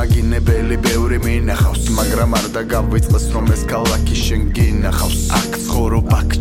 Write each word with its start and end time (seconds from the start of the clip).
მაგინებელი 0.00 0.76
ბევრი 0.80 1.18
მინახავს 1.20 1.90
მაგრამ 1.96 2.36
არ 2.38 2.46
დაგავიწყეს 2.54 3.24
რომ 3.34 3.52
ეს 3.54 3.62
ქალაქი 3.68 4.16
შენ 4.16 4.42
გინახავს 4.56 5.20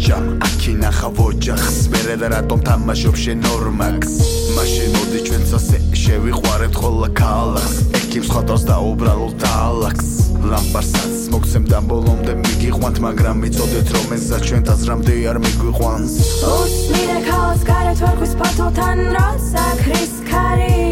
აქ 0.10 0.28
აქი 0.48 0.74
ნახავ 0.82 1.20
ოჯახს 1.22 1.76
მერე 1.94 2.16
და 2.22 2.28
რატომ 2.34 2.60
თამაშობ 2.68 3.16
შენ 3.24 3.38
ნორმაქს 3.46 4.14
მაშინ 4.56 4.90
მოდი 4.96 5.20
ჩვენც 5.28 5.50
ასე 5.58 5.78
შევიყვარებთ 6.02 6.76
ხოლა 6.82 7.10
ქალაქს. 7.20 7.76
ეკიმ 8.00 8.24
სხვადასხვა 8.30 8.68
და 8.70 8.76
უბრალოდ 8.90 9.36
დაალაქს 9.44 10.08
ლამპარსაც 10.52 11.16
მოგცემ 11.34 11.66
და 11.72 11.80
ბოლომდე 11.90 12.34
მიგიყვანთ 12.42 12.98
მაგრამ 13.06 13.36
მიწოდეთ 13.44 13.88
რომ 13.96 14.08
ეს 14.18 14.24
საჩვენ 14.30 14.62
დაზრამდე 14.70 15.14
არ 15.30 15.38
მიგვიყვანს. 15.46 16.14
ოს 16.54 16.76
მინე 16.92 17.20
ქაოს 17.30 17.62
გარეთ 17.70 18.00
ვერ 18.04 18.16
ხვის 18.20 18.34
ფათოთან 18.42 18.98
როცა 19.16 19.66
ქრის 19.84 20.16
ქარი. 20.30 20.90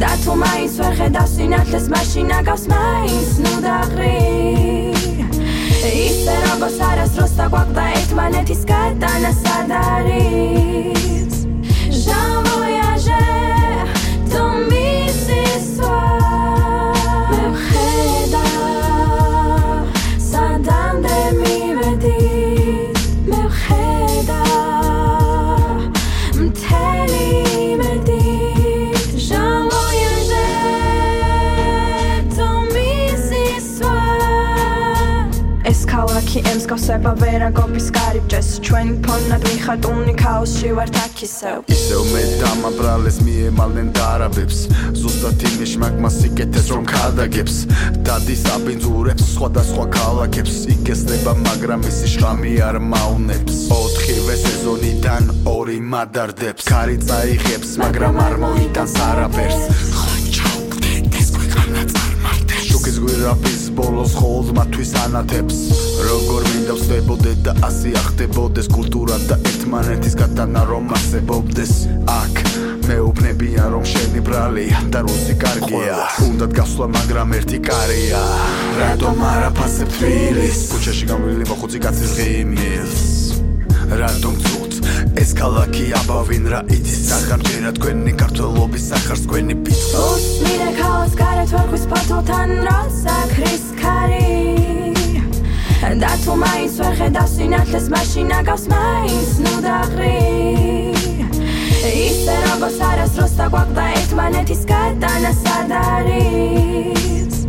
და 0.00 0.12
თუ 0.22 0.32
მაინც 0.44 0.72
ვერ 0.80 0.92
ხედავს 0.98 1.32
სინათლეს 1.36 1.86
მაშინ 1.92 2.28
აკავს 2.40 2.64
მაინც 2.72 3.30
ნუ 3.42 3.54
დაღრი 3.64 4.99
ისე 5.88 6.34
როგორც 6.44 6.76
არასდროს 6.84 7.32
დაგვაკვდა 7.38 7.84
ერთმანეთის 7.96 8.62
გადანა 8.68 9.32
სად 9.40 9.72
არის 9.80 10.89
ქალაქი 36.30 36.50
ემსკოსება 36.54 37.12
ვერა 37.18 37.48
გოფის 37.50 37.86
კარიბჭეს 37.90 38.48
ჩვენი 38.62 38.92
ფონად 39.02 39.42
მიხატუნი 39.50 40.14
ქაოსში 40.14 40.68
ვართ 40.78 40.98
აქისევ 41.02 41.56
ისევ 41.74 42.02
მე 42.06 42.22
დამაბრალეს 42.42 43.18
მიემალნენ 43.26 43.88
დარაბებს 43.98 44.60
ზუსტად 45.00 45.42
იმის 45.50 45.72
მაგმას 45.82 46.18
იკეთეს 46.30 46.70
რომ 46.70 46.84
ქადაგებს. 46.86 47.56
დადის 48.06 48.42
აბინძურებს 48.54 49.24
სხვადასხვა 49.34 49.84
ქალაქებს. 49.98 50.54
იგესნება 50.74 51.32
მაგრამ 51.50 51.80
ისი 51.90 52.06
შრამი 52.14 52.52
არ 52.62 52.76
მაუნებს. 52.78 53.54
ოთხივე 53.74 54.34
სეზონიდან 54.46 55.22
ორი 55.50 55.78
მადარდებს. 55.82 56.62
ქარი 56.70 56.98
წაიღებს 57.10 57.70
მაგრამ 57.82 58.14
არ 58.26 58.34
მოიტანს 58.44 58.94
არაფერს 59.10 59.89
გვირაბის 63.00 63.62
ბოლოს 63.76 64.12
ხოლმათვის 64.20 64.90
ანათებს. 65.04 65.56
როგორ 66.08 66.42
მინდა 66.50 66.74
ვსებოდე 66.78 67.32
და 67.44 67.52
ასე 67.68 67.90
ახდებოდეს 68.02 68.68
კულტურა 68.76 69.16
და 69.28 69.36
ერთმანეთის 69.50 70.14
გადანა 70.20 70.62
რომ 70.70 70.86
ასებობდეს 70.98 71.72
აქ 72.20 72.34
მეუბნებიან 72.88 73.68
რომ 73.74 73.84
შენი 73.92 74.20
ბრალია 74.26 74.78
და 74.92 75.00
რუსი 75.06 75.34
კარგია. 75.42 75.96
უნდათ 76.28 76.52
გასვლა 76.58 76.86
მაგრამ 76.96 77.28
ერთი 77.38 77.58
კარია. 77.68 78.22
რატომ 78.80 79.16
არაფასებ 79.34 79.88
თბილის 79.96 80.58
ქუჩაში 80.72 81.04
გამვილი 81.10 81.44
მოხუცი 81.50 81.78
კაცის 81.84 82.12
ღიმილს 82.18 82.98
რატომ 84.00 84.34
წუხ 84.46 84.69
ეს 85.20 85.34
ქალაქი 85.36 85.90
აბავინ 85.98 86.46
რა 86.48 86.60
იცის 86.72 87.00
სახარჯერა 87.10 87.70
თქვენი 87.76 88.12
ქართველობის 88.22 88.84
სახარს 88.88 89.24
თქვენი 89.26 89.56
პიცოს 89.66 90.24
მინე 90.44 90.68
ქაოს 90.78 91.16
გარეთ 91.20 91.52
ვერხვის 91.56 91.84
ფათოთან 91.90 92.54
როცა 92.68 93.16
ქრის 93.34 93.66
ქარი 93.82 94.30
და 96.00 96.12
თუ 96.24 96.38
მაინც 96.40 96.74
ვერ 96.80 96.94
ხედავს 97.02 97.32
სინათლეს 97.36 97.86
მაშინ 97.92 98.32
აკავს 98.38 98.64
მაინც 98.72 99.30
ნუ 99.44 99.54
დაღრი 99.66 100.16
ისე 101.90 102.36
როგორც 102.46 102.80
არასდროს 102.88 103.36
დაგვაკვდა 103.42 103.86
ერთმანეთის 104.00 104.62
გადანა 104.72 105.32
სად 105.42 105.76
არის 105.80 107.39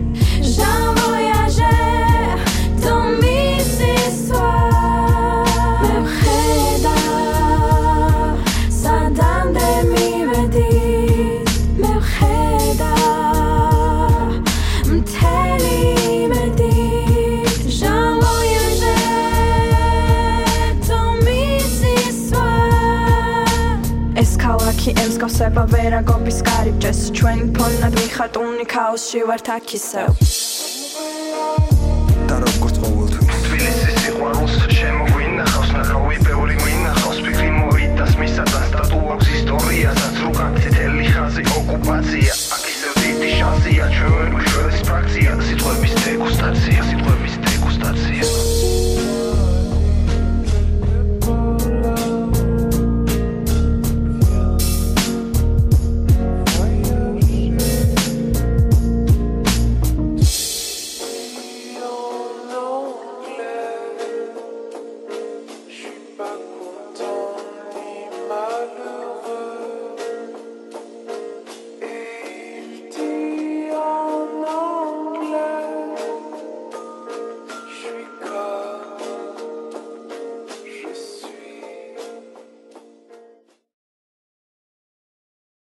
ერთი 24.92 25.04
ემსკავსება 25.08 25.64
ვერაგობის 25.72 26.38
კარიბჭეს 26.44 27.00
ჩვენ 27.16 27.40
ფონად 27.56 27.94
ვიხართ 27.96 28.36
უნიკალში 28.44 29.22
ვართ 29.30 29.48
აქ 29.56 29.68
ისევ 29.78 30.10
და 32.28 32.36
როგორც 32.44 32.76
ყოველთვის? 32.84 33.28
თბილისის 33.46 33.96
სიყვარულს 34.04 34.56
შემოგვინახავს 34.76 35.72
ნახავი 35.78 36.18
ბევრი 36.28 36.56
გვინახავს 36.60 37.20
ფიქრი 37.24 37.50
მოიტას 37.56 38.14
მისადან 38.20 38.64
სტატუა 38.72 39.16
აქვს 39.16 39.28
ისტორიასაც 39.40 40.16
რო 40.24 40.32
გაგცეთელი 40.40 41.06
ხაზი 41.16 41.44
ოკუპაცია. 41.56 42.41